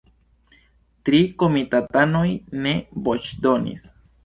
Tri 1.09 1.19
komitatanoj 1.43 2.25
ne 2.65 2.75
voĉdonis. 3.09 3.89